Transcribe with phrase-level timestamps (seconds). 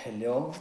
[0.00, 0.54] Hellige Ånd,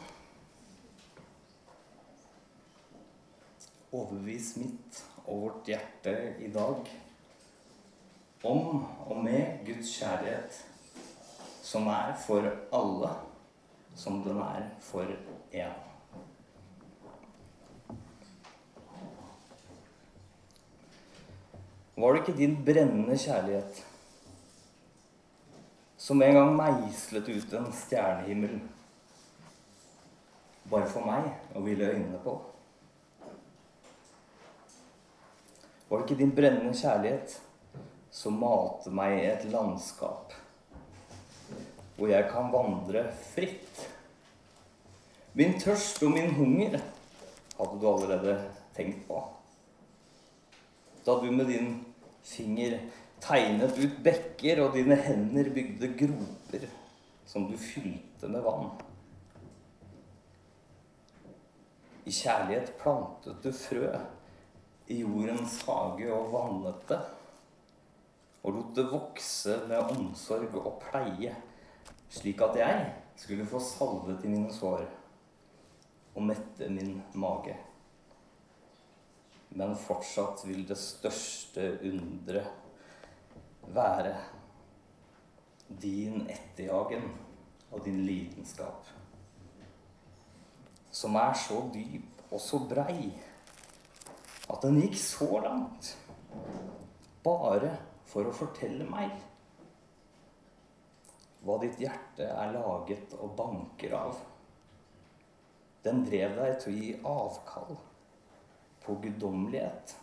[3.96, 6.90] overbevis mitt og vårt hjerte i dag
[8.44, 10.57] om og med Guds kjærlighet,
[11.63, 13.12] som er for alle,
[13.96, 15.07] som den er for
[15.53, 15.77] én.
[21.95, 23.79] Var det ikke din brennende kjærlighet
[25.97, 28.59] som en gang meislet ut en stjernehimmel
[30.70, 32.36] bare for meg å ville øynene på?
[35.90, 37.40] Var det ikke din brennende kjærlighet
[38.14, 40.36] som malte meg i et landskap
[42.00, 43.82] hvor jeg kan vandre fritt?
[45.36, 46.78] Min tørst og min hunger
[47.58, 48.38] hadde du allerede
[48.78, 49.20] tenkt på.
[51.06, 51.73] Da du med din
[52.23, 52.78] finger
[53.23, 56.70] tegnet ut bekker, og dine hender bygde groper
[57.28, 58.72] som du fylte med vann.
[62.09, 63.89] I kjærlighet plantet du frø
[64.89, 66.97] i jordens hage og vannet det,
[68.42, 71.36] og lot det vokse med omsorg og pleie,
[72.09, 72.88] slik at jeg
[73.20, 74.88] skulle få salve til mine sår
[76.16, 77.53] og mette min mage.
[79.59, 82.42] Men fortsatt vil det største undre
[83.70, 84.16] være
[85.70, 87.05] din etterjagen
[87.70, 88.88] og din lidenskap,
[91.00, 93.09] som er så dyp og så brei
[94.50, 95.94] at den gikk så langt
[97.23, 97.72] bare
[98.09, 99.14] for å fortelle meg
[101.45, 104.17] hva ditt hjerte er laget og banker av.
[105.86, 107.77] Den drev deg til å gi avkall
[108.83, 109.95] på guddommelighet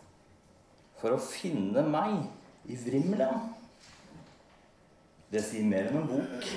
[0.96, 3.52] for å finne meg i vrimmelen.
[5.28, 6.48] Det sier mer enn en bok.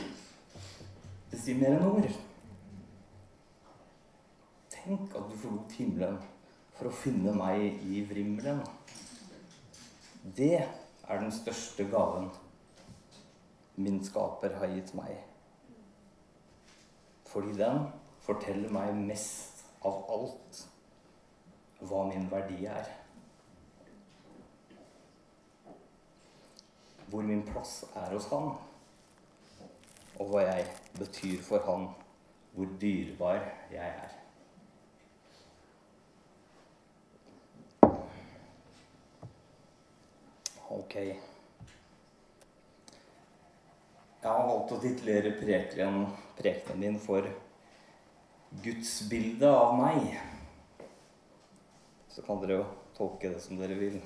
[1.30, 2.10] Det sier mer enn ord.
[4.80, 6.20] Tenk at du forlot himmelen
[6.78, 8.62] for å finne meg i vrimmelen.
[10.38, 12.30] Det er den største gaven
[13.80, 15.18] min skaper har gitt meg.
[17.28, 17.86] Fordi den
[18.24, 20.64] forteller meg mest av alt
[21.80, 22.88] hva min verdi er.
[27.10, 28.52] Hvor min plass er hos han,
[30.20, 30.68] og hva jeg
[31.00, 31.90] betyr for han,
[32.54, 34.19] hvor dyrebar jeg er.
[40.70, 40.96] Ok.
[44.20, 46.06] Jeg har valgt å titulere prekenen,
[46.38, 47.26] prekenen din for
[48.62, 50.20] 'Gudsbildet av meg'.
[52.14, 52.66] Så kan dere jo
[52.98, 53.98] tolke det som dere vil.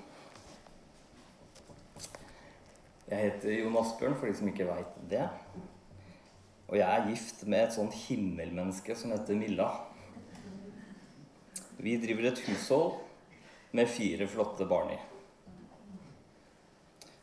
[3.09, 5.28] Jeg heter Jon Asbjørn, for de som ikke veit det.
[6.69, 9.69] Og jeg er gift med et sånt himmelmenneske som heter Milla.
[11.78, 13.01] Vi driver et hushold
[13.75, 15.12] med fire flotte barn i.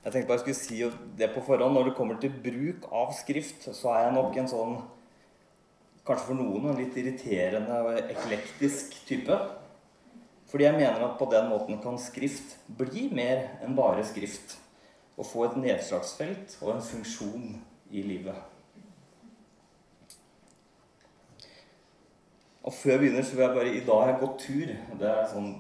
[0.05, 0.79] Jeg tenkte bare jeg skulle si
[1.19, 1.75] det på forhånd.
[1.77, 4.81] Når det kommer til bruk av skrift, så er jeg nok en sånn
[6.01, 9.37] Kanskje for noen en litt irriterende og eklektisk type.
[10.49, 14.57] Fordi jeg mener at på den måten kan skrift bli mer enn bare skrift.
[15.21, 17.51] Og få et nedslagsfelt og en funksjon
[17.93, 18.41] i livet.
[22.65, 24.73] Og før jeg begynner, så vil jeg bare I dag har jeg gått tur.
[25.05, 25.53] Det er sånn,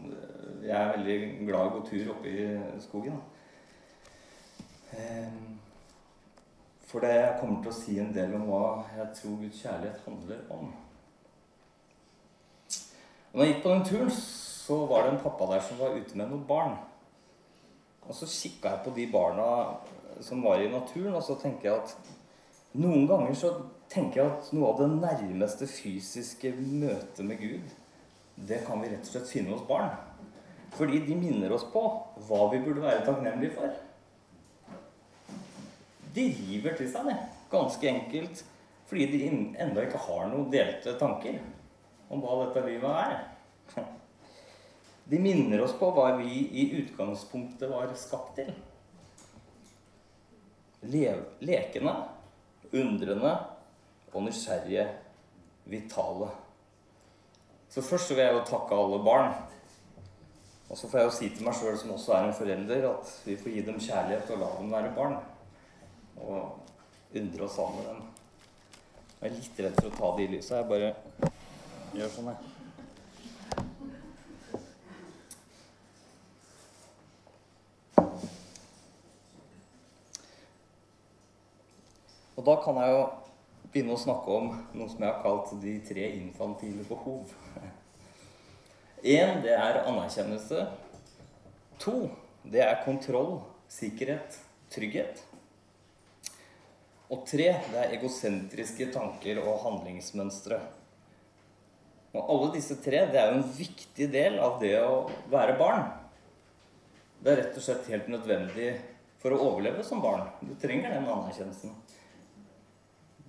[0.65, 2.49] jeg er veldig glad i å gå tur oppe i
[2.81, 3.21] skogen.
[3.21, 3.40] Ehm,
[6.91, 8.63] for det jeg kommer til å si en del om hva
[8.97, 10.71] jeg tror Guds kjærlighet handler om.
[13.31, 15.95] Og når jeg gikk på den turen, så var det en pappa der som var
[15.95, 16.79] ute med noen barn.
[18.09, 19.51] Og så kikka jeg på de barna
[20.25, 21.95] som var i naturen, og så tenker jeg at
[22.81, 23.53] noen ganger så
[23.91, 27.71] tenker jeg at noe av det nærmeste fysiske møtet med Gud,
[28.49, 29.95] det kan vi rett og slett finne hos barn.
[30.75, 31.83] Fordi de minner oss på
[32.27, 33.79] hva vi burde være takknemlige for.
[36.15, 37.17] De river til seg det,
[37.53, 38.43] ganske enkelt,
[38.91, 39.21] fordi de
[39.63, 41.39] ennå ikke har noen delte tanker
[42.11, 43.21] om hva dette livet er.
[45.11, 48.51] De minner oss på hva vi i utgangspunktet var skapt til.
[51.41, 51.95] lekende,
[52.73, 53.33] undrende
[54.13, 54.87] og nysgjerrige,
[55.71, 56.31] vitale.
[57.71, 59.35] Så først så vil jeg jo takke alle barn.
[60.71, 63.13] Og så får jeg jo si til meg sjøl, som også er en forelder, at
[63.27, 65.19] vi får gi dem kjærlighet og la dem være barn
[66.27, 68.07] og undre oss sammen med den.
[69.21, 70.57] Jeg er litt redd for å ta det i lyset.
[70.57, 70.95] Jeg bare
[71.99, 72.51] gjør sånn, jeg.
[82.41, 83.01] Og da kan jeg jo
[83.71, 87.35] begynne å snakke om noe som jeg har kalt de tre infantile behov.
[89.01, 90.65] Én, det er anerkjennelse.
[91.85, 92.09] To,
[92.49, 94.41] det er kontroll, sikkerhet,
[94.73, 95.21] trygghet.
[97.11, 100.61] Og tre, det er egosentriske tanker og handlingsmønstre.
[102.15, 105.89] Og alle disse tre det er jo en viktig del av det å være barn.
[107.21, 108.71] Det er rett og slett helt nødvendig
[109.21, 110.29] for å overleve som barn.
[110.41, 111.75] Du trenger den anerkjennelsen.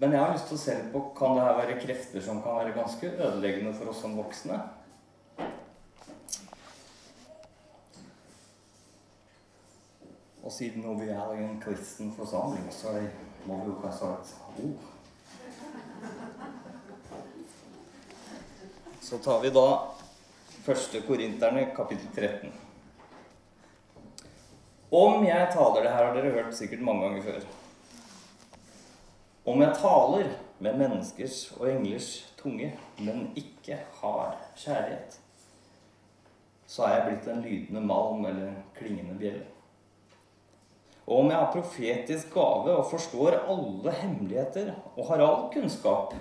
[0.01, 2.62] Men jeg har lyst til å se på kan det her være krefter som kan
[2.62, 4.62] være ganske ødeleggende for oss som voksne.
[10.42, 14.33] Og siden nå vi er i en kristen forsamling, så er vi ha et
[14.63, 14.89] ord.
[19.01, 19.67] Så tar vi da
[20.63, 22.51] første Korinterne, kapittel 13.
[24.91, 27.41] Om jeg taler Det her har dere hørt sikkert mange ganger før.
[29.45, 35.17] Om jeg taler med menneskers og englers tunge, men ikke har kjærlighet,
[36.67, 39.47] så er jeg blitt en lydende malm eller klingende bjelle.
[41.07, 46.13] Og om jeg har profetisk gave og forstår alle hemmeligheter og har all kunnskap,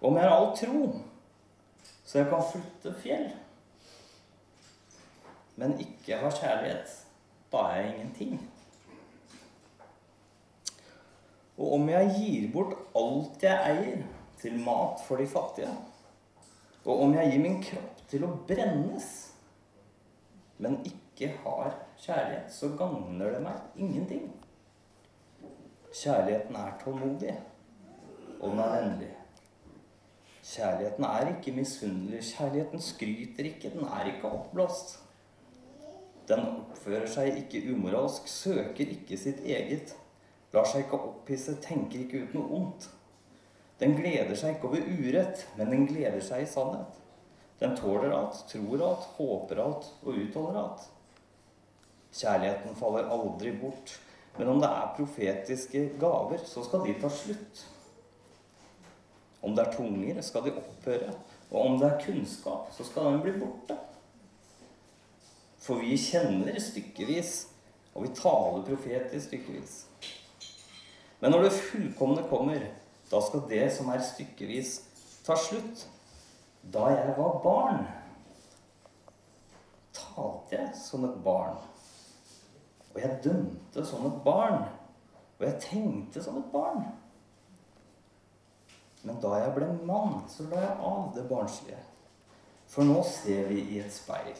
[0.00, 0.88] om jeg har all tro,
[2.04, 3.28] så jeg kan flytte fjell
[5.60, 6.92] men ikke har kjærlighet,
[7.52, 8.36] da er jeg ingenting.
[11.60, 14.06] Og om jeg gir bort alt jeg eier,
[14.40, 15.68] til mat for de fattige,
[16.86, 19.10] og om jeg gir min kropp til å brennes,
[20.56, 24.28] men ikke har kjærlighet, så gagner det meg ingenting.
[25.92, 27.34] Kjærligheten er tålmodig,
[28.40, 29.10] og den er vennlig.
[30.50, 32.22] Kjærligheten er ikke misunnelig.
[32.22, 33.70] Kjærligheten skryter ikke.
[33.70, 34.98] Den er ikke oppblåst.
[36.28, 39.96] Den oppfører seg ikke umoralsk, søker ikke sitt eget,
[40.54, 42.86] lar seg ikke opphisse, tenker ikke ut noe ondt.
[43.80, 47.00] Den gleder seg ikke over urett, men den gleder seg i sannhet.
[47.60, 50.86] Den tåler alt, tror alt, håper alt og utholder alt.
[52.12, 53.92] Kjærligheten faller aldri bort,
[54.38, 57.66] men om det er profetiske gaver, så skal de ta slutt.
[59.42, 61.12] Om det er tunger, skal de opphøre,
[61.50, 63.78] og om det er kunnskap, så skal den bli borte.
[65.60, 67.46] For vi kjenner stykkevis,
[67.94, 69.78] og vi taler profetisk stykkevis.
[71.20, 72.62] Men når det fullkomne kommer,
[73.10, 74.76] da skal det som er stykkevis,
[75.26, 75.86] ta slutt.
[76.72, 77.84] Da jeg var barn,
[79.96, 81.58] talte jeg som et barn.
[82.94, 84.64] Og jeg dømte som et barn.
[85.38, 86.84] Og jeg tenkte som et barn.
[89.02, 91.78] Men da jeg ble mann, så la jeg av det barnslige.
[92.70, 94.36] For nå ser vi i et speil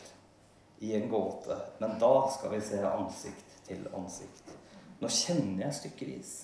[0.84, 1.56] i en gåte.
[1.80, 4.54] Men da skal vi se ansikt til ansikt.
[5.00, 6.34] Nå kjenner jeg stykkevis.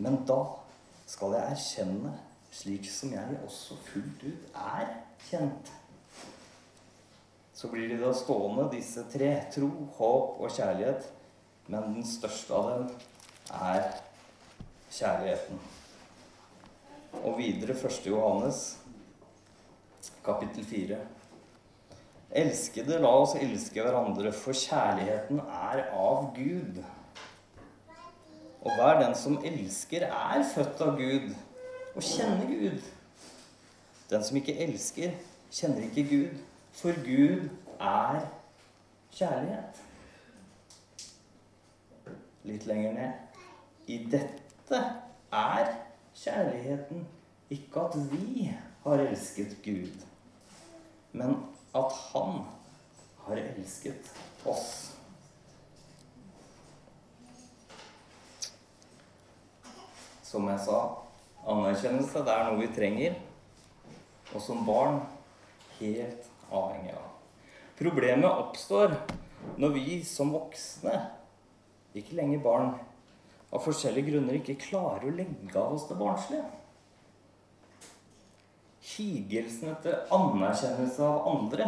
[0.00, 0.38] Men da
[1.10, 2.14] skal jeg erkjenne,
[2.54, 4.94] slik som jeg også fullt ut er
[5.28, 5.70] kjent.
[7.54, 9.34] Så blir de da stående, disse tre.
[9.52, 11.10] Tro, håp og kjærlighet.
[11.70, 12.86] Men den største av dem
[13.54, 13.84] er
[14.90, 15.58] kjærligheten.
[17.20, 18.06] Og videre 1.
[18.10, 18.62] Johannes,
[20.24, 20.98] kapittel 4.
[22.40, 26.80] Elskede, la oss elske hverandre, for kjærligheten er av Gud.
[28.60, 31.30] Og hver den som elsker, er født av Gud
[31.94, 32.88] og kjenner Gud.
[34.10, 35.14] Den som ikke elsker,
[35.54, 36.42] kjenner ikke Gud,
[36.74, 37.46] for Gud
[37.78, 38.26] er
[39.14, 39.82] kjærlighet.
[42.50, 43.38] Litt lenger ned.
[43.86, 44.78] I dette
[45.30, 45.68] er
[46.18, 47.04] kjærligheten
[47.50, 48.48] ikke at vi
[48.84, 50.04] har elsket Gud,
[51.12, 51.36] men
[51.74, 52.42] at han
[53.26, 54.10] har elsket
[54.46, 54.96] oss.
[60.26, 60.80] Som jeg sa,
[61.50, 63.16] anerkjennelse det er noe vi trenger,
[64.30, 65.00] og som barn
[65.80, 67.08] helt avhengig av.
[67.80, 68.94] Problemet oppstår
[69.58, 70.98] når vi som voksne,
[71.96, 72.72] ikke lenger barn,
[73.50, 76.46] av forskjellige grunner ikke klarer å legge av oss det barnslige
[78.96, 81.66] higelsen etter anerkjennelse av andre,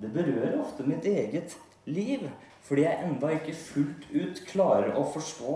[0.00, 1.56] det berører ofte mitt eget
[1.88, 2.28] liv.
[2.64, 5.54] Fordi jeg enda ikke fullt ut klarer å forstå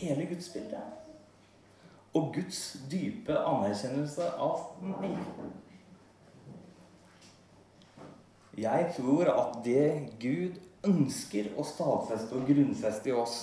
[0.00, 0.96] hele gudsbildet.
[2.18, 5.14] Og Guds dype anerkjennelse av meg.
[8.58, 9.84] Jeg tror at det
[10.20, 13.38] Gud ønsker å stadfeste og grunnfeste i oss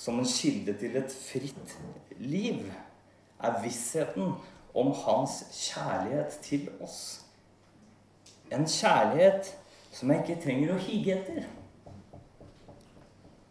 [0.00, 1.74] som en kilde til et fritt
[2.18, 2.64] liv,
[3.40, 4.32] er vissheten
[4.76, 7.00] om hans kjærlighet til oss.
[8.50, 9.52] En kjærlighet
[9.92, 11.48] som jeg ikke trenger å hige etter.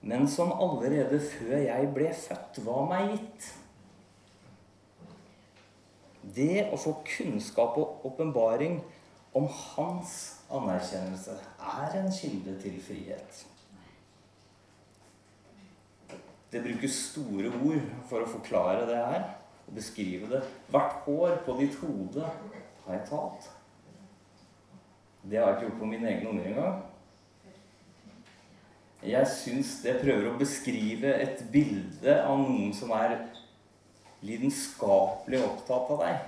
[0.01, 3.49] Men som allerede før jeg ble født, var meg gitt.
[6.35, 8.79] Det å få kunnskap og åpenbaring
[9.33, 10.15] om hans
[10.49, 13.45] anerkjennelse er en kilde til frihet.
[16.49, 19.27] Det brukes store ord for å forklare det her
[19.67, 20.41] og beskrive det.
[20.73, 22.25] Hvert hår på ditt hode
[22.85, 23.49] har jeg talt.
[25.21, 26.79] Det har jeg ikke gjort på mine egne unger engang.
[29.05, 33.19] Jeg syns det prøver å beskrive et bilde av noen som er
[34.25, 36.25] lidenskapelig opptatt av deg.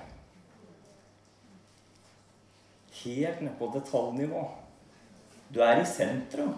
[3.03, 4.43] Helt ned på detaljnivå.
[5.51, 6.53] Du er i sentrum.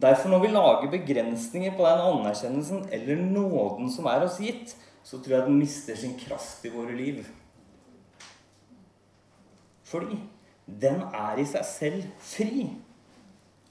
[0.00, 4.72] Derfor, når vi lager begrensninger på den anerkjennelsen eller nåden som er oss gitt,
[5.04, 7.24] så tror jeg den mister sin kraft i våre liv.
[9.84, 10.16] Fordi
[10.80, 12.68] den er i seg selv fri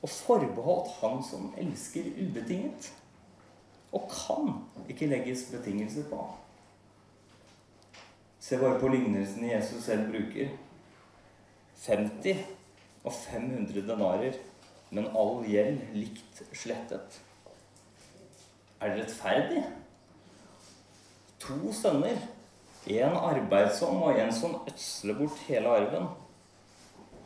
[0.01, 2.91] og forbeholdt Han som elsker ubetinget.
[3.95, 4.53] Og kan
[4.91, 6.19] ikke legges betingelser på.
[8.49, 10.47] Se bare på lignelsen Jesus selv bruker.
[11.83, 12.39] 50
[13.05, 14.39] og 500 denarer,
[14.89, 17.19] men all gjeld likt slettet.
[18.81, 19.61] Er det rettferdig?
[21.43, 22.17] To sønner,
[22.89, 26.09] en arbeidsom og en som ødsler bort hele arven.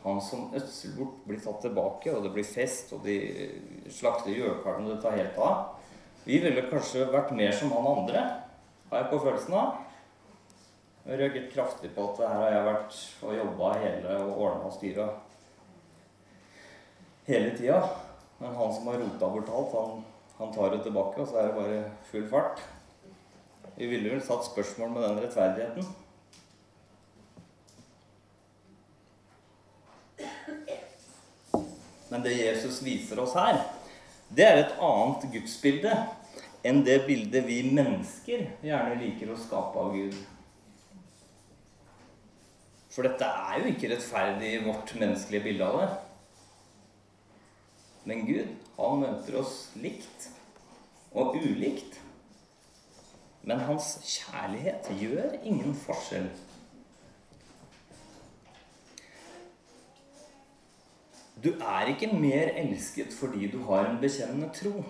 [0.04, 3.16] Han som ødsler bort, blir tatt tilbake, og det blir fest, og de
[3.88, 5.88] slakter gjøkalven, og det tar helt av.
[6.28, 8.28] Vi ville kanskje vært mer som han andre,
[8.92, 9.80] har jeg på følelsen av.
[11.04, 12.94] Jeg reagert kraftig på at her har jeg vært
[13.26, 15.08] og jobba hele og ordna og styra
[17.26, 17.82] hele tida.
[18.38, 20.00] Men han som har rota bort alt, han,
[20.38, 22.64] han tar det tilbake, og så er det bare full fart.
[23.76, 25.92] Vi ville vel satt spørsmål med den rettferdigheten.
[32.08, 33.60] Men det Jesus viser oss her,
[34.32, 35.92] det er et annet gudsbilde
[36.64, 40.16] enn det bildet vi mennesker gjerne liker å skape av Gud.
[42.94, 45.90] For dette er jo ikke rettferdig i vårt menneskelige bilde av det.
[48.06, 50.28] Men Gud, han møter oss likt
[51.10, 51.98] og ulikt.
[53.42, 56.28] Men hans kjærlighet gjør ingen forskjell.
[61.44, 64.84] Du er ikke mer elsket fordi du har en bekjennende tro.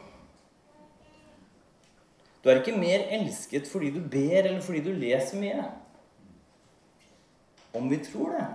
[2.44, 5.64] Du er ikke mer elsket fordi du ber eller fordi du leser mye.
[7.74, 8.46] Om vi tror det,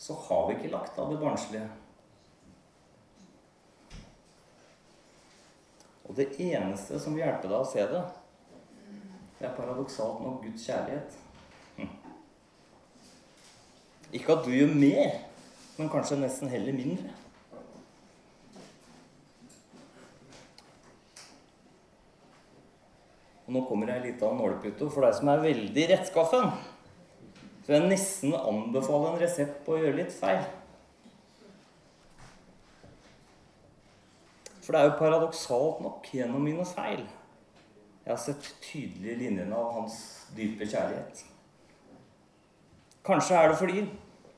[0.00, 1.66] så har vi ikke lagt av det barnslige.
[6.08, 8.00] Og det eneste som vil hjelpe deg å se det,
[9.38, 11.18] det er paradoksalt nok Guds kjærlighet.
[11.76, 11.92] Hm.
[14.16, 15.20] Ikke at du gjør mer,
[15.76, 17.12] men kanskje nesten heller mindre.
[23.44, 26.52] Og nå kommer ei lita nålepute for deg som er veldig rettskaffen.
[27.70, 30.40] Så jeg nesten anbefaler en resept på å gjøre litt feil.
[34.58, 39.70] For det er jo paradoksalt nok gjennom mine feil jeg har sett tydelige linjene av
[39.76, 40.00] hans
[40.34, 41.22] dype kjærlighet.
[43.06, 43.86] Kanskje er det fordi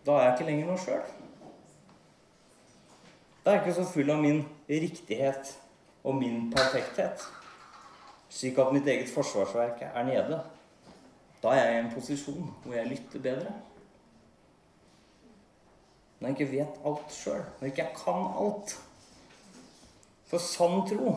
[0.04, 1.10] da er jeg ikke lenger noe sjøl.
[3.40, 5.56] Da er jeg ikke så full av min riktighet
[6.04, 7.24] og min perfekthet,
[8.28, 10.44] slik at mitt eget forsvarsverk er nede.
[11.42, 13.54] Da er jeg i en posisjon hvor jeg lytter bedre.
[16.20, 18.76] Når jeg ikke vet alt sjøl, når jeg ikke kan alt.
[20.30, 21.16] For sann tro,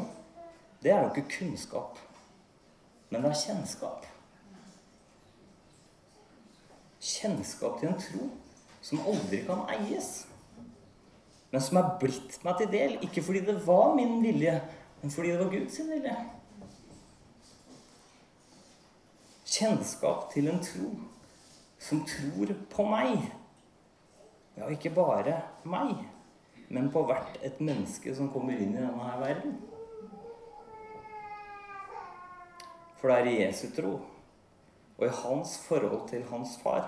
[0.83, 2.01] det er jo ikke kunnskap
[3.15, 4.05] men det er kjennskap.
[6.99, 8.25] Kjennskap til en tro
[8.85, 10.25] som aldri kan eies,
[11.51, 12.97] men som er blitt meg til del.
[13.05, 14.57] Ikke fordi det var min vilje,
[15.01, 16.15] men fordi det var Guds vilje.
[19.55, 20.89] Kjennskap til en tro
[21.79, 23.21] som tror på meg.
[24.57, 26.01] Ja, ikke bare meg,
[26.67, 29.55] men på hvert et menneske som kommer inn i denne her verden.
[32.99, 33.95] For det er i Jesu tro
[34.95, 36.87] og i hans forhold til hans far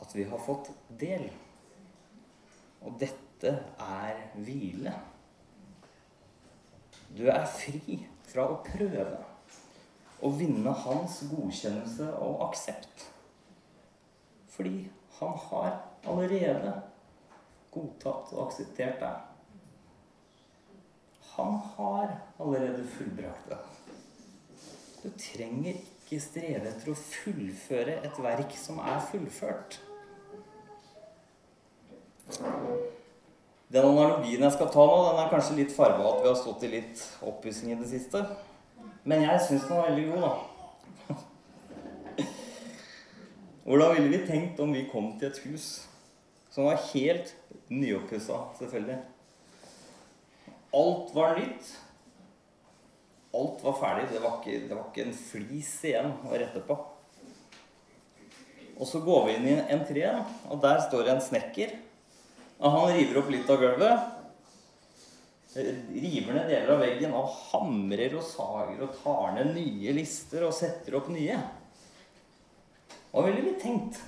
[0.00, 1.28] at vi har fått del.
[2.84, 4.92] Og dette er hvile.
[7.14, 9.33] Du er fri fra å prøve
[10.24, 13.08] å vinne hans godkjennelse og aksept.
[14.54, 14.86] Fordi
[15.18, 15.70] han har
[16.08, 16.72] allerede
[17.74, 19.16] godtatt og akseptert deg.
[21.34, 23.58] Han har allerede fullbrakt det.
[25.02, 29.80] Du trenger ikke streve etter å fullføre et verk som er fullført.
[33.74, 36.64] Den analogien jeg skal ta nå, den er kanskje litt farga at vi har stått
[36.64, 38.22] i litt oppussing i det siste.
[39.04, 41.16] Men jeg syns den var veldig god, da.
[43.64, 45.66] Hvordan ville vi tenkt om vi kom til et hus
[46.54, 47.34] som var helt
[47.68, 49.00] nyoppussa, selvfølgelig?
[50.74, 51.74] Alt var nytt.
[53.34, 54.08] Alt var ferdig.
[54.14, 56.78] Det var ikke, det var ikke en flis igjen å rette på.
[58.74, 59.84] Og så går vi inn i en
[60.50, 61.76] og der står det en snekker.
[62.58, 64.13] Og han river opp litt av gulvet.
[65.54, 70.54] River ned deler av veggen og hamrer og sager og tar ned nye lister og
[70.56, 71.36] setter opp nye.
[73.12, 74.00] Hva ville vi tenkt?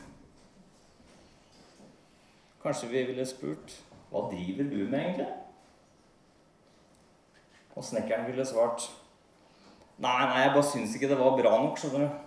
[2.65, 3.76] Kanskje vi ville spurt
[4.11, 5.29] Hva driver du med, egentlig?
[7.76, 8.88] Og snekkeren ville svart
[10.03, 11.79] Nei, nei, jeg bare syns ikke det var bra nok.
[11.81, 12.25] skjønner du.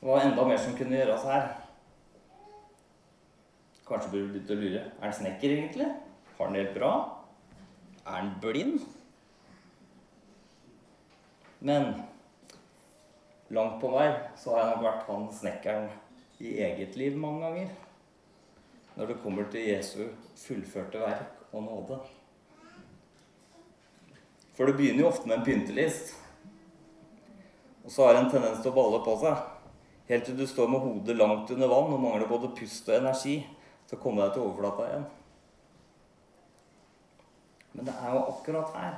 [0.00, 1.46] Det var enda mer som kunne gjøres her.
[3.88, 4.82] Kanskje burde du begynt å lure.
[4.82, 5.86] Er han snekker, egentlig?
[6.36, 6.90] Har han det helt bra?
[8.08, 8.80] Er han blind?
[11.58, 11.90] Men
[13.48, 14.06] langt på vei
[14.38, 15.90] så har jeg nok vært han snekkeren
[16.40, 17.74] i eget liv mange ganger.
[18.96, 20.06] Når det kommer til Jesu
[20.38, 21.98] fullførte verk og nåde.
[24.56, 26.16] For det begynner jo ofte med en pyntelist.
[27.84, 29.44] Og så har det en tendens til å balle på seg.
[30.08, 33.42] Helt til du står med hodet langt under vann og mangler både pust og energi
[33.88, 35.08] til å komme deg til overflata igjen.
[37.78, 38.94] Men det er jo akkurat her,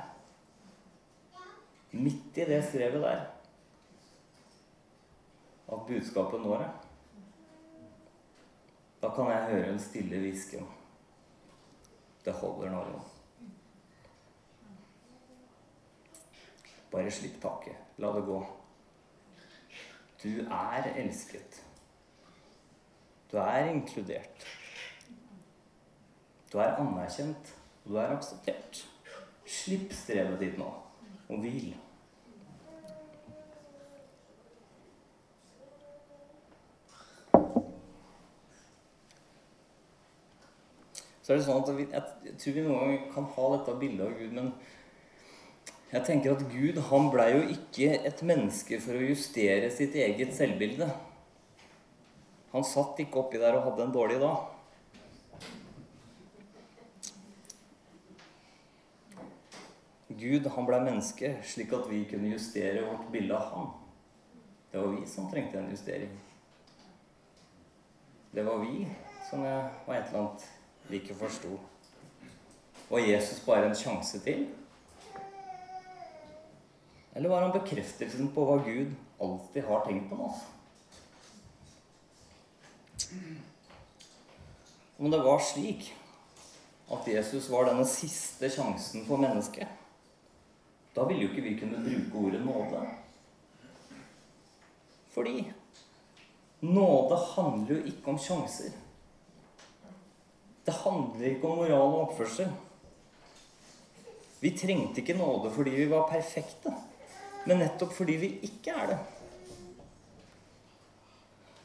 [1.91, 3.19] midt i det strevet der,
[5.71, 6.87] at budskapet når deg.
[9.03, 10.63] Da kan jeg høre en stille hviske.
[12.25, 13.03] Det holder nå, jo.
[16.91, 17.77] Bare slipp taket.
[18.01, 18.41] La det gå.
[20.23, 21.63] Du er elsket.
[23.31, 24.45] Du er inkludert.
[26.49, 28.83] Du er anerkjent, og du er akseptert.
[29.47, 30.67] Slipp strevet ditt nå,
[31.29, 31.71] og hvil.
[41.21, 44.07] Så er det sånn at vi, Jeg tror vi noen ganger kan ha dette bildet
[44.07, 44.53] av Gud, men
[45.91, 50.31] jeg tenker at Gud han blei jo ikke et menneske for å justere sitt eget
[50.35, 50.87] selvbilde.
[52.51, 54.50] Han satt ikke oppi der og hadde en dårlig dag.
[60.21, 63.71] Gud han ble menneske slik at vi kunne justere vårt bilde av ham.
[64.71, 66.13] Det var vi som trengte en justering.
[68.31, 68.85] Det var vi
[69.29, 70.45] som jeg var et eller annet
[70.91, 71.57] vi ikke forsto.
[72.91, 74.45] Var Jesus bare en sjanse til?
[77.15, 80.45] Eller var han bekreftelsen på hva Gud alltid har tenkt om oss?
[85.01, 85.91] Om det var slik
[86.91, 89.80] at Jesus var denne siste sjansen for mennesket,
[90.95, 92.81] da ville jo ikke vi kunne bruke ordet nåde.
[95.11, 95.53] Fordi
[96.59, 98.75] nåde handler jo ikke om sjanser.
[100.65, 102.51] Det handler ikke om moral og oppførsel.
[104.41, 106.73] Vi trengte ikke nåde fordi vi var perfekte,
[107.45, 108.99] men nettopp fordi vi ikke er det.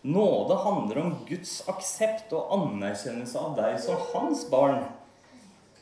[0.06, 4.84] Nåde handler om Guds aksept og anerkjennelse av deg som hans barn.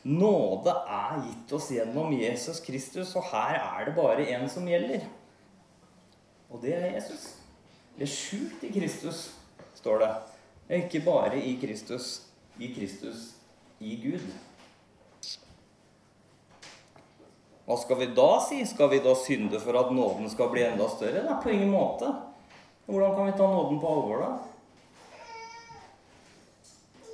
[0.05, 5.07] Nåde er gitt oss gjennom Jesus Kristus, og her er det bare én som gjelder.
[6.53, 7.23] Og det er Jesus.
[7.97, 9.23] Det er skjult i Kristus,
[9.79, 10.11] står det.
[10.67, 12.21] Det ikke bare i Kristus,
[12.61, 13.31] i Kristus,
[13.81, 14.29] i Gud.
[17.65, 18.61] Hva skal vi da si?
[18.69, 21.25] Skal vi da synde for at nåden skal bli enda større?
[21.25, 22.13] Nei, på ingen måte.
[22.85, 24.31] Hvordan kan vi ta nåden på alvor, da?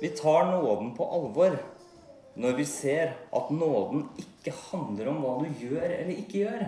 [0.02, 1.56] Vi tar nåden på alvor
[2.34, 6.64] når vi ser at nåden ikke handler om hva du gjør eller ikke gjør.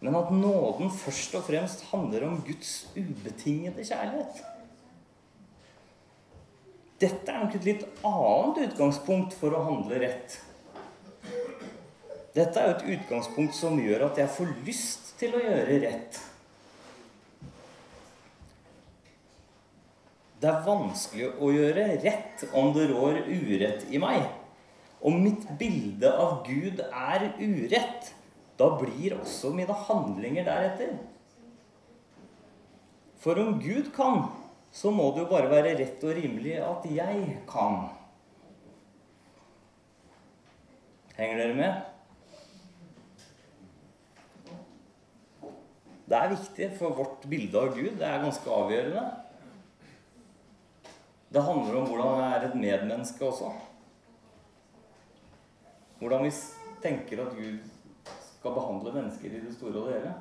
[0.00, 4.42] Men at nåden først og fremst handler om Guds ubetingede kjærlighet.
[6.98, 10.38] Dette er nok et litt annet utgangspunkt for å handle rett.
[12.34, 16.18] Dette er jo et utgangspunkt som gjør at jeg får lyst til å gjøre rett.
[20.38, 24.22] Det er vanskelig å gjøre rett om det rår urett i meg.
[25.02, 28.12] Om mitt bilde av Gud er urett,
[28.58, 30.96] da blir også mine handlinger deretter.
[33.18, 34.28] For om Gud kan,
[34.70, 37.88] så må det jo bare være rett og rimelig at jeg kan.
[41.18, 41.86] Henger dere med?
[46.08, 47.96] Det er viktig for vårt bilde av Gud.
[47.98, 49.02] Det er ganske avgjørende.
[51.32, 53.50] Det handler om hvordan jeg er et medmenneske også.
[55.98, 56.32] Hvordan vi
[56.82, 57.58] tenker at Gud
[58.38, 60.14] skal behandle mennesker i det store og det hele.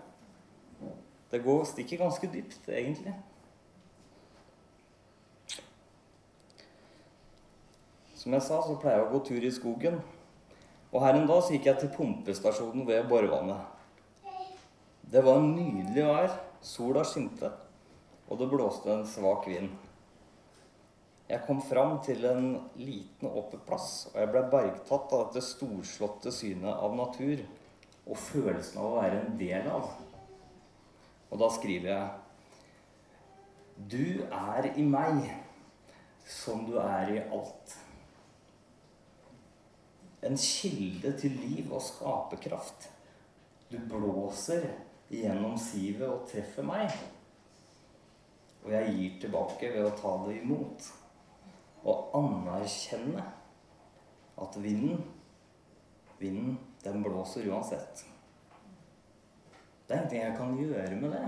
[1.31, 3.13] Det går stikker ganske dypt, egentlig.
[8.15, 9.99] Som jeg sa, så pleier jeg å gå tur i skogen.
[10.91, 13.75] Og her en dag så gikk jeg til pumpestasjonen ved Borvannet.
[15.07, 16.39] Det var en nydelig vær.
[16.63, 17.51] Sola skinte,
[18.27, 19.69] og det blåste en svak vind.
[21.27, 26.31] Jeg kom fram til en liten åpen plass, og jeg ble bergtatt av dette storslåtte
[26.31, 27.41] synet av natur
[28.07, 29.89] og følelsen av å være en del av.
[31.27, 32.07] Og da skriver jeg
[33.91, 35.27] Du er i meg
[36.27, 37.75] som du er i alt.
[40.27, 42.87] En kilde til liv og skaperkraft.
[43.67, 44.63] Du blåser
[45.11, 46.95] gjennom sivet og treffer meg.
[48.63, 50.87] Og jeg gir tilbake ved å ta det imot.
[51.83, 53.23] Og anerkjenne
[54.41, 55.03] at vinden,
[56.19, 58.05] vinden, den blåser uansett.
[59.87, 61.27] Det er ingenting jeg kan gjøre med det.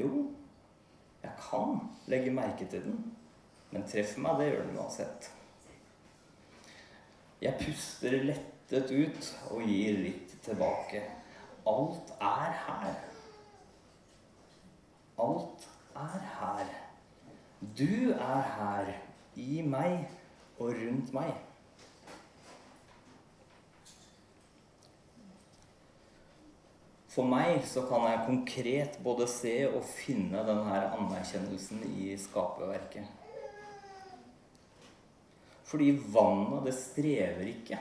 [0.00, 0.10] Jo,
[1.22, 3.16] jeg kan legge merke til den,
[3.70, 5.30] men treffer meg, det gjør den uansett.
[7.42, 11.02] Jeg puster lettet ut og gir litt tilbake.
[11.68, 12.96] Alt er her.
[15.20, 16.83] Alt er her.
[17.72, 18.92] Du er her,
[19.40, 20.04] i meg
[20.58, 21.32] og rundt meg.
[27.14, 33.06] For meg så kan jeg konkret både se og finne denne anerkjennelsen i skaperverket.
[35.64, 37.78] Fordi vannet, det strever ikke.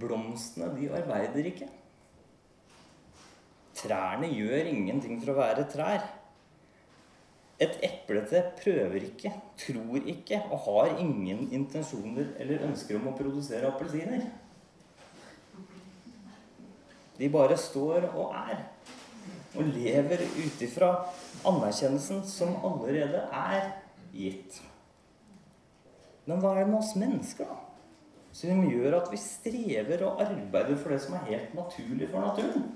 [0.00, 1.68] Blomstene, de arbeider ikke.
[3.76, 6.06] Trærne gjør ingenting for å være trær.
[7.56, 13.70] Et eplete prøver ikke, tror ikke og har ingen intensjoner eller ønsker om å produsere
[13.70, 14.26] appelsiner.
[17.16, 18.66] De bare står og er.
[19.56, 20.90] Og lever ut ifra
[21.48, 23.70] anerkjennelsen som allerede er
[24.12, 24.60] gitt.
[26.26, 27.62] Men hva er det med oss mennesker, da?
[28.36, 32.66] som gjør at vi strever og arbeider for det som er helt naturlig for naturen.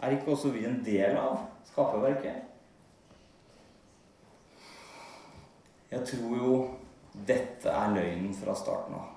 [0.00, 2.42] Er ikke også vi en del av skaperverket?
[5.90, 6.58] Jeg tror jo
[7.26, 9.16] dette er løgnen fra starten av.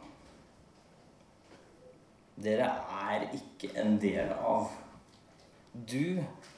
[2.43, 2.69] Dere
[3.09, 4.71] er ikke en del av.
[5.73, 6.17] Du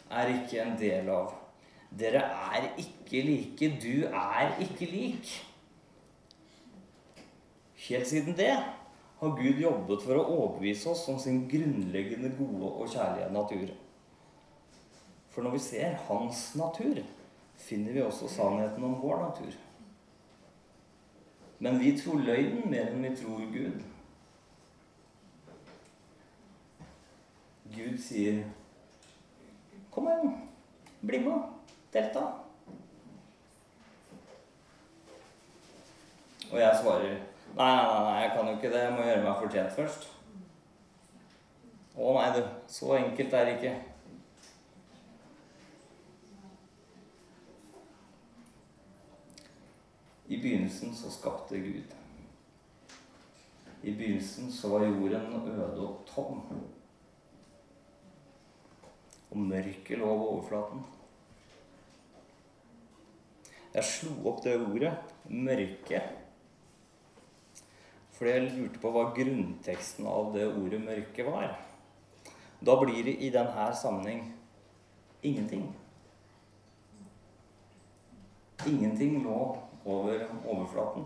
[0.10, 1.34] er ikke en del av.
[1.91, 2.23] Dere
[2.56, 3.69] er ikke like.
[3.84, 5.36] Du er ikke lik.
[7.86, 8.54] Helt siden det
[9.19, 13.75] har Gud jobbet for å overbevise oss om sin grunnleggende gode og kjærlige natur.
[15.36, 17.04] For når vi ser hans natur,
[17.60, 19.56] finner vi også sannheten om vår natur.
[21.65, 23.80] Men vi tror løgnen mer enn vi tror Gud.
[27.73, 28.43] Gud sier,
[29.91, 30.36] 'Kom igjen,
[31.01, 31.41] bli med.
[31.93, 32.28] Delta.'
[36.51, 37.17] Og jeg svarer
[37.56, 38.84] Nei, nei, nei, jeg kan jo ikke det.
[38.84, 40.08] Jeg må gjøre meg fortjent først.
[41.97, 42.43] Å nei, du.
[42.67, 43.75] Så enkelt er det ikke.
[50.27, 51.93] I begynnelsen så skapte Gud.
[53.81, 56.41] I begynnelsen så var jorden øde og tom.
[59.31, 60.85] Og mørket lå over overflaten.
[63.73, 64.93] Jeg slo opp det ordet,
[65.27, 66.01] 'mørke'
[68.15, 71.59] fordi jeg lurte på hva grunnteksten av det ordet 'mørke' var.
[72.65, 74.33] Da blir det i denne sammenheng
[75.23, 75.75] ingenting.
[78.67, 81.06] Ingenting lå over overflaten.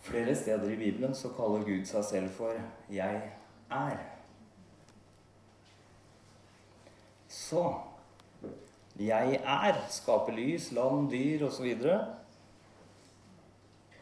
[0.00, 2.52] Flere steder i Bibelen så kaller Gud seg selv for
[2.90, 3.32] 'Jeg
[3.70, 4.04] er'.
[7.28, 7.74] Så
[8.98, 11.66] jeg er skaper lys, land, dyr osv.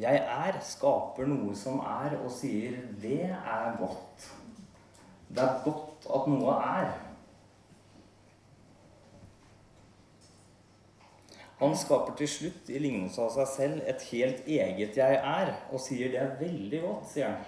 [0.01, 4.31] Jeg er skaper noe som er, og sier 'det er godt'.
[5.29, 7.04] Det er godt at noe er.
[11.65, 15.81] Han skaper til slutt i lignelse av seg selv et helt eget 'jeg er', og
[15.81, 17.45] sier 'det er veldig godt', sier han.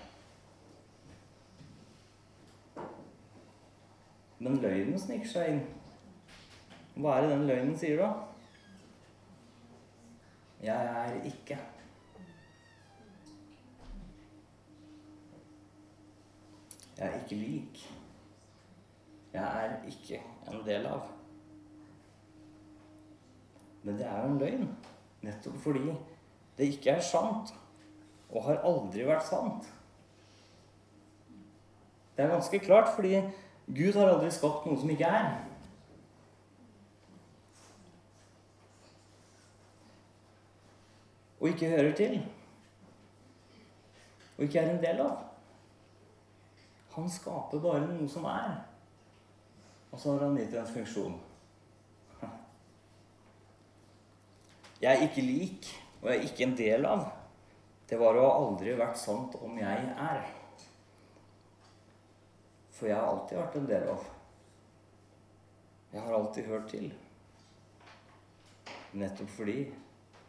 [4.38, 5.60] Men løgnen sniker seg inn.
[6.96, 8.12] Hva er det den løgnen sier, da?
[10.62, 11.58] Jeg er ikke.
[16.98, 17.84] Jeg er ikke lik.
[19.32, 21.15] Jeg er ikke en del av.
[23.86, 24.68] Men det er jo en løgn.
[25.24, 25.88] Nettopp fordi
[26.58, 27.54] det ikke er sant.
[28.34, 29.66] Og har aldri vært sant.
[32.16, 33.20] Det er ganske klart, fordi
[33.66, 35.36] Gud har aldri skapt noe som ikke er.
[41.46, 42.26] og ikke hører til.
[44.36, 45.16] Og ikke er en del av.
[46.96, 48.56] Han skaper bare noe som er.
[49.92, 51.14] Og så har han gitt en funksjon.
[54.82, 55.68] Jeg ikke lik,
[56.02, 57.06] og jeg er ikke en del av.
[57.88, 60.20] Det var å aldri vært sant om jeg er.
[62.76, 64.06] For jeg har alltid vært en del av.
[65.94, 66.88] Jeg har alltid hørt til.
[68.96, 69.58] Nettopp fordi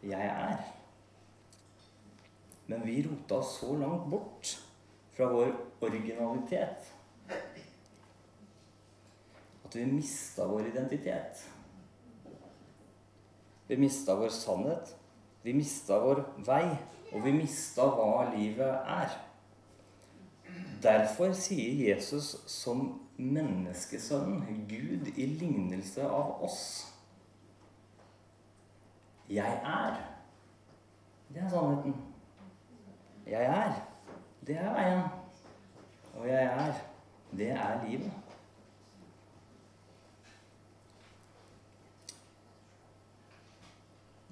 [0.08, 0.62] jeg er.
[2.68, 4.54] Men vi rota så langt bort
[5.16, 5.52] fra vår
[5.84, 6.94] originalitet
[9.68, 11.44] at vi mista vår identitet.
[13.68, 14.96] Vi mista vår sannhet.
[15.42, 16.64] Vi mista vår vei.
[17.12, 19.16] Og vi mista hva livet er.
[20.82, 26.60] Derfor sier Jesus som menneskesønnen, Gud i lignelse av oss
[29.28, 29.96] Jeg er.
[31.34, 31.96] Det er sannheten.
[33.26, 33.74] Jeg er.
[34.46, 35.02] Det er veien.
[36.14, 36.78] Og jeg er.
[37.36, 38.27] Det er livet.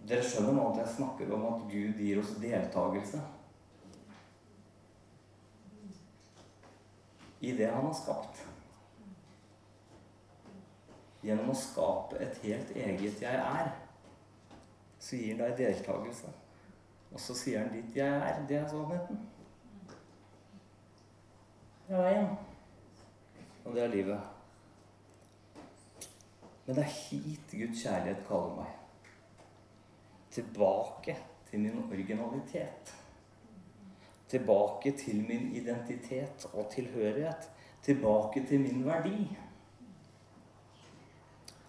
[0.07, 3.23] Dere skjønner nå at jeg snakker om at Gud gir oss deltakelse
[7.47, 8.45] i det han har skapt.
[11.27, 13.75] Gjennom å skape et helt eget 'jeg er',
[14.99, 16.31] så gir han deg deltakelse.
[17.13, 18.47] Og så sier han ditt 'jeg er'.
[18.49, 19.29] Det er sannheten.
[21.89, 22.39] Det er veien.
[23.65, 24.21] Og det er livet.
[26.67, 28.86] Men det er hit Guds kjærlighet kaller meg
[30.37, 31.17] tilbake
[31.51, 32.95] til min originalitet.
[34.29, 37.49] Tilbake til min identitet og tilhørighet.
[37.87, 39.27] Tilbake til min verdi.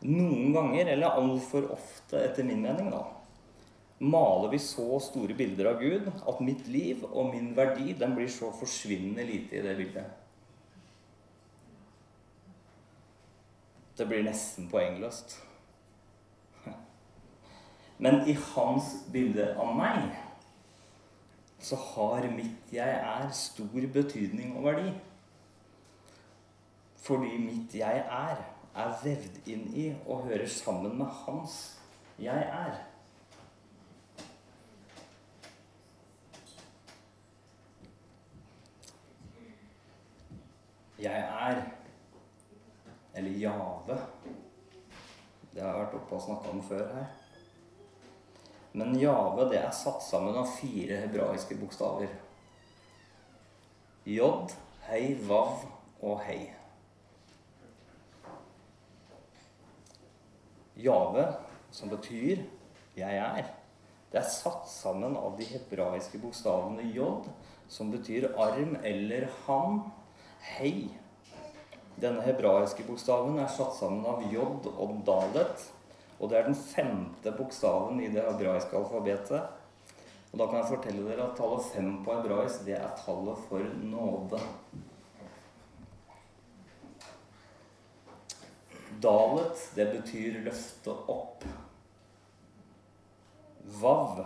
[0.08, 3.02] Noen ganger, eller altfor ofte etter min mening, da,
[4.00, 8.30] maler vi så store bilder av Gud at mitt liv og min verdi den blir
[8.30, 10.06] så forsvinnende lite i det bildet.
[13.98, 15.40] Det blir nesten poengløst.
[17.98, 20.12] Men i hans bilde av meg
[21.60, 24.94] så har mitt 'jeg er' stor betydning og verdi.
[26.96, 31.80] Fordi mitt 'jeg er' er vevd inn i og hører sammen med hans
[32.20, 32.84] 'jeg er'.
[41.00, 41.62] Jeg er,
[43.14, 43.98] eller Jave
[45.54, 47.27] Det har jeg vært oppe og snakka om før her.
[48.78, 52.12] Men Jave det er satt sammen av fire hebraiske bokstaver.
[54.06, 54.28] J,
[54.86, 55.64] hei, vav
[56.06, 56.44] og hei.
[60.78, 61.26] Jave,
[61.72, 62.44] som betyr
[62.96, 63.50] 'jeg er',
[64.12, 67.26] det er satt sammen av de hebraiske bokstavene J,
[67.68, 69.92] som betyr arm eller ham.
[70.40, 70.90] Hei.
[72.02, 74.38] Denne hebraiske bokstaven er satt sammen av J
[74.78, 75.66] og Dalet,
[76.20, 79.54] og det er den femte bokstaven i det hebraiske alfabetet.
[80.32, 83.70] Og da kan jeg fortelle dere at tallet fem på hebraisk, det er tallet for
[83.84, 84.42] nåde.
[89.04, 91.46] Dalet, det betyr løfte opp.
[93.78, 94.24] Vav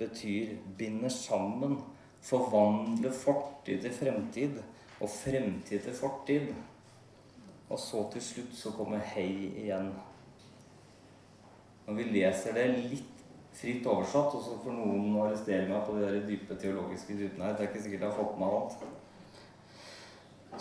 [0.00, 1.78] betyr binde sammen,
[2.24, 4.58] forvandle fortid til fremtid
[5.00, 6.52] og fremtid til fortid.
[7.70, 9.30] Og så til slutt så kommer hei
[9.62, 9.92] igjen.
[11.90, 13.22] Når vi leser det litt
[13.58, 17.64] fritt oversatt, og så får noen arrestere meg på de dype teologiske dybdene her, det
[17.64, 18.84] er ikke sikkert jeg har fått med alt,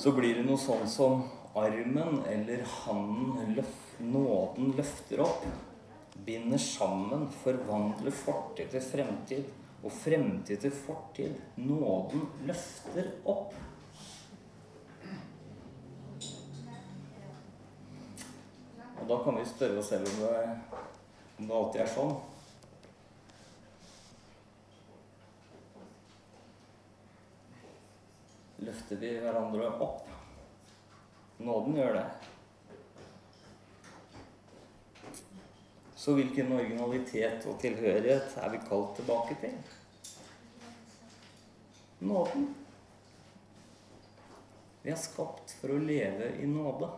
[0.02, 1.22] så blir det noe sånn som
[1.60, 5.46] armen eller handen, løf, nåden, løfter opp,
[6.26, 9.54] binder sammen, forvandler fortid til fremtid,
[9.86, 11.38] og fremtid til fortid.
[11.62, 13.54] Nåden løfter opp.
[18.98, 20.79] Og da kan vi spørre oss selv om det
[21.40, 22.16] om det alltid er sånn.
[28.68, 30.10] Løfter vi hverandre opp?
[31.40, 32.06] Nåden gjør det.
[35.96, 39.56] Så hvilken originalitet og tilhørighet er vi kalt tilbake til?
[42.04, 42.50] Nåden.
[44.84, 46.92] Vi er skapt for å leve i nåde.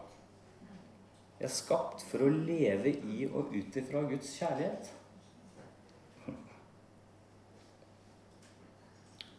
[1.42, 4.92] Vi er skapt for å leve i og ut ifra Guds kjærlighet.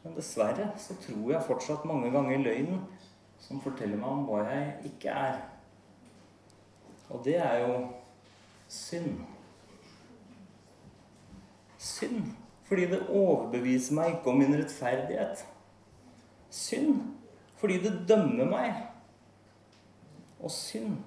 [0.02, 2.80] Men dessverre så tror jeg fortsatt mange ganger løgnen
[3.44, 5.38] som forteller meg om hva jeg ikke er.
[7.14, 7.78] Og det er jo
[8.66, 9.22] synd.
[11.78, 12.34] Synd
[12.66, 15.46] fordi det overbeviser meg ikke om min rettferdighet.
[16.50, 16.98] Synd
[17.62, 18.84] fordi det dømmer meg.
[20.42, 20.98] Og synd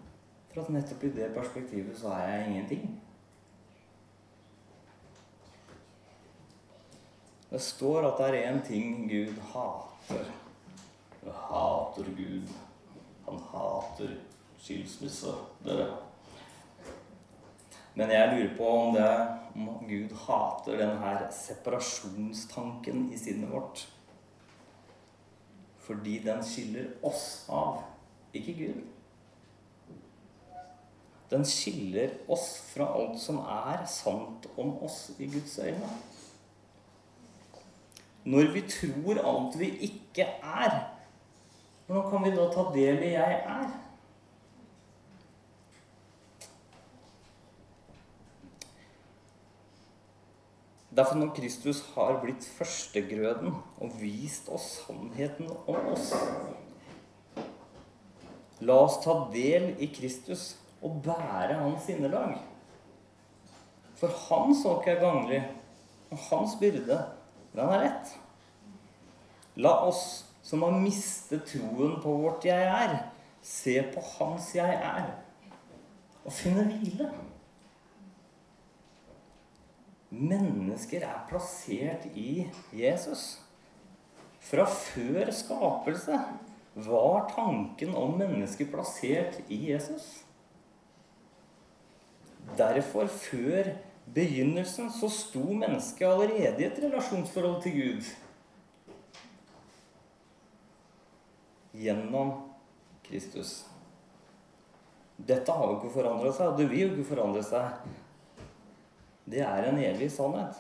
[0.56, 2.86] for at nettopp i det perspektivet så er jeg ingenting.
[7.50, 10.32] Det står at det er én ting Gud hater.
[11.26, 12.56] Jeg hater Gud.
[13.28, 14.15] Han hater
[14.60, 15.89] skilsmisse, dere.
[17.96, 19.12] Men jeg lurer på om, det,
[19.56, 23.88] om Gud hater denne separasjonstanken i sinnet vårt.
[25.86, 27.84] Fordi den skiller oss av,
[28.34, 28.84] ikke Gud.
[31.30, 35.90] Den skiller oss fra alt som er sant om oss i Guds øyne.
[38.26, 40.78] Når vi tror alt vi ikke er,
[41.86, 43.82] hvordan kan vi da ta del i 'jeg er'?
[50.96, 56.14] Derfor når Kristus har blitt førstegrøden og vist oss sannheten om oss
[58.64, 62.38] La oss ta del i Kristus og bære hans sinnelag.
[63.96, 65.42] For hans åk er ganglig,
[66.12, 67.00] og hans byrde,
[67.56, 68.16] den er lett.
[69.56, 73.04] La oss som har mistet troen på vårt 'jeg er',
[73.42, 75.16] se på hans 'jeg er'
[76.26, 77.12] og finne hvile.
[80.10, 83.42] Mennesker er plassert i Jesus.
[84.40, 86.20] Fra før skapelse
[86.76, 90.25] var tanken om mennesker plassert i Jesus.
[92.58, 93.73] Derfor, før
[94.13, 98.10] begynnelsen, så sto mennesket allerede i et relasjonsforhold til Gud.
[101.75, 102.34] Gjennom
[103.03, 103.58] Kristus.
[105.17, 107.93] Dette har jo ikke forandra seg, og det vil jo ikke forandre seg
[109.25, 110.58] det er en evig sannhet.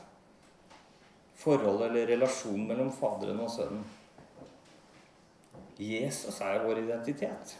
[1.37, 3.83] Forholdet eller relasjonen mellom Faderen og Sønnen.
[5.77, 7.57] Jesus er vår identitet.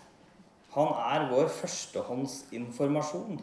[0.74, 3.38] Han er vår førstehåndsinformasjon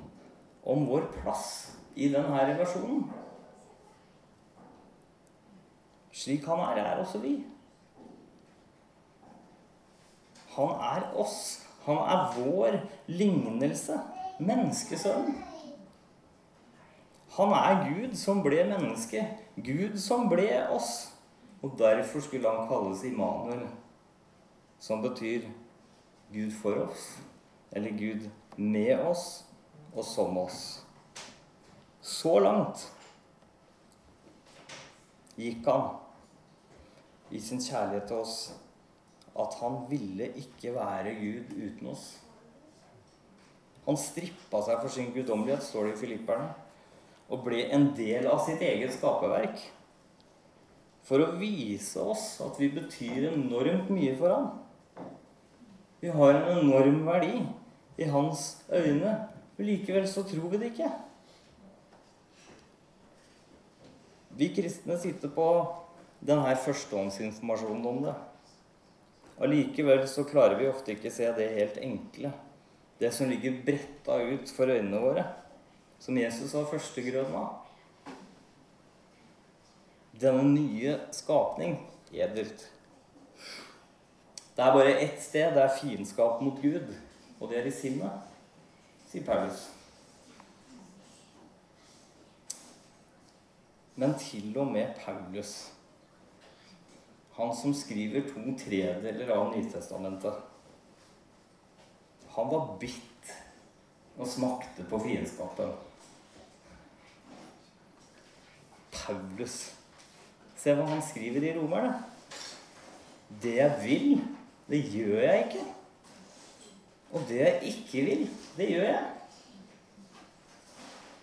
[0.62, 1.46] om vår plass
[1.94, 3.04] i denne relasjonen.
[6.12, 7.38] Slik han er, er også vi.
[10.54, 11.38] Han er oss.
[11.86, 13.98] Han er vår lignelse.
[14.38, 15.40] Menneskesønnen.
[17.32, 19.24] Han er Gud som ble menneske.
[19.56, 21.12] Gud som ble oss.
[21.62, 23.68] Og derfor skulle han kalles Immanuel,
[24.82, 25.46] som betyr
[26.32, 27.22] Gud for oss.
[27.72, 29.44] Eller Gud med oss
[29.92, 30.62] og som oss.
[32.02, 32.86] Så langt
[35.38, 35.92] gikk han
[37.32, 38.36] i sin kjærlighet til oss
[39.32, 42.08] at han ville ikke være Gud uten oss.
[43.86, 46.50] Han strippa seg for sin guddommelighet, står det i Filipperne
[47.32, 49.56] og ble en del av sitt eget skaperverk.
[51.02, 54.50] For å vise oss at vi betyr enormt mye for ham.
[56.02, 57.40] Vi har en enorm verdi
[58.02, 59.14] i hans øyne,
[59.66, 60.90] likevel så tror vi det ikke.
[64.36, 65.46] Vi kristne sitter på
[66.24, 68.14] denne førstehåndsinformasjonen om det.
[69.42, 72.32] Allikevel så klarer vi ofte ikke se det helt enkle.
[73.00, 75.24] Det som ligger bretta ut for øynene våre
[76.02, 77.60] som Jesus var førstegrøden av.
[80.18, 81.76] Denne nye skapning
[82.12, 82.68] edelt.
[84.52, 86.90] Det er bare ett sted det er fiendskap mot Gud,
[87.40, 88.31] og det er i sinnet,
[89.12, 89.66] sier Paulus.
[94.00, 95.72] Men til og med Paulus,
[97.36, 100.38] han som skriver to tredeler av Nytestamentet,
[102.32, 103.34] han var bitt
[104.16, 105.74] og smakte på fiendskapen.
[108.96, 109.58] Paulus.
[110.56, 111.98] Se hva han skriver i Romerne.
[113.42, 114.10] Det jeg vil,
[114.72, 115.68] det gjør jeg ikke.
[117.12, 118.22] Og det jeg ikke vil,
[118.56, 119.02] det gjør jeg.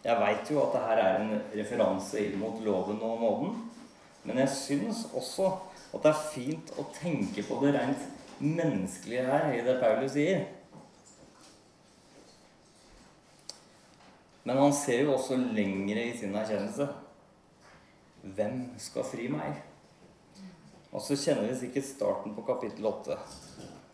[0.04, 3.58] Jeg veit jo at det her er en referanse inn mot loven og nåden.
[4.24, 5.50] Men jeg syns også
[5.94, 8.06] at det er fint å tenke på det rent
[8.40, 10.46] menneskelige her i det Paulus sier.
[14.46, 16.88] Men han ser jo også lengre i sin erkjennelse.
[18.38, 19.60] Hvem skal fri meg?
[20.90, 23.18] Og så kjenner vi sikkert starten på kapittel 8.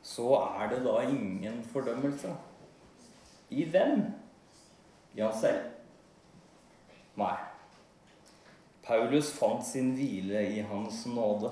[0.06, 2.36] Så er det da ingen fordømmelse.
[3.50, 4.04] I hvem?
[5.18, 5.72] Ja, selv?
[7.18, 7.36] Nei.
[8.86, 11.50] Paulus fant sin hvile i Hans nåde.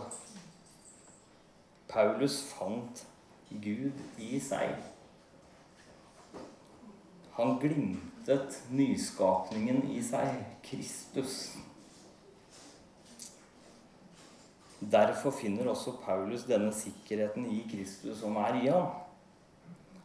[1.89, 3.07] Paulus fant
[3.49, 4.75] Gud i seg.
[7.33, 11.55] Han glimtet nyskapningen i seg, Kristus.
[14.91, 18.89] Derfor finner også Paulus denne sikkerheten i Kristus som er i ham.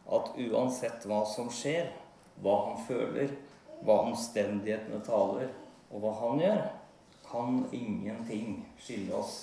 [0.09, 1.89] At uansett hva som skjer,
[2.41, 3.33] hva han føler,
[3.85, 5.51] hva omstendighetene taler,
[5.89, 6.61] og hva han gjør,
[7.29, 9.35] kan ingenting skille oss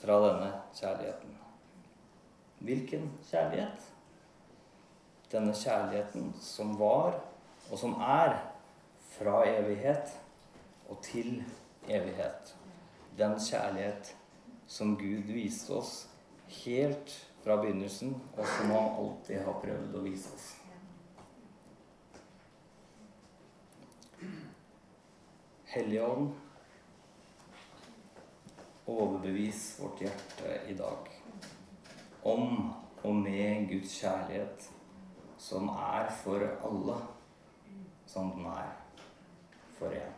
[0.00, 1.34] fra denne kjærligheten.
[2.58, 3.88] Hvilken kjærlighet?
[5.30, 7.18] Denne kjærligheten som var,
[7.70, 8.38] og som er,
[9.18, 10.14] fra evighet
[10.88, 11.42] og til
[11.88, 12.54] evighet.
[13.18, 14.12] Den kjærlighet
[14.70, 15.94] som Gud viste oss
[16.62, 17.10] helt
[17.42, 20.48] fra begynnelsen, og som han alltid har prøvd å vise oss.
[25.68, 26.30] Helligånd,
[28.88, 31.10] overbevis vårt hjerte i dag
[32.28, 32.70] om
[33.02, 34.70] og med Guds kjærlighet,
[35.38, 36.96] som er for alle,
[38.06, 38.72] som den er
[39.78, 40.17] for en.